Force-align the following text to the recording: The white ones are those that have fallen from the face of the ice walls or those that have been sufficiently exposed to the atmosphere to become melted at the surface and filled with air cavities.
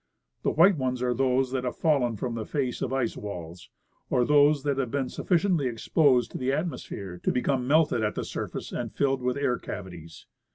The 0.41 0.49
white 0.49 0.77
ones 0.79 1.03
are 1.03 1.13
those 1.13 1.51
that 1.51 1.63
have 1.63 1.75
fallen 1.77 2.15
from 2.15 2.33
the 2.33 2.43
face 2.43 2.81
of 2.81 2.89
the 2.89 2.95
ice 2.95 3.15
walls 3.15 3.69
or 4.09 4.25
those 4.25 4.63
that 4.63 4.79
have 4.79 4.89
been 4.89 5.09
sufficiently 5.09 5.67
exposed 5.67 6.31
to 6.31 6.39
the 6.39 6.51
atmosphere 6.51 7.19
to 7.21 7.31
become 7.31 7.67
melted 7.67 8.01
at 8.03 8.15
the 8.15 8.25
surface 8.25 8.71
and 8.71 8.91
filled 8.91 9.21
with 9.21 9.37
air 9.37 9.59
cavities. 9.59 10.25